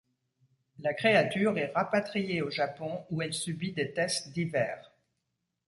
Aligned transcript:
La 0.79 0.95
créature 0.95 1.59
est 1.59 1.71
rapatriée 1.75 2.41
au 2.41 2.49
Japon 2.49 3.05
où 3.11 3.21
elle 3.21 3.35
subit 3.35 3.71
des 3.71 3.93
tests 3.93 4.31
divers. 4.33 4.91